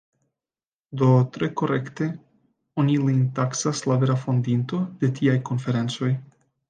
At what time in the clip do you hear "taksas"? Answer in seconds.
3.41-3.83